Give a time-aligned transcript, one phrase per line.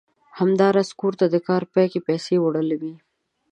[0.39, 2.95] همداسې کور ته د کار پای کې پيسې وړل وي.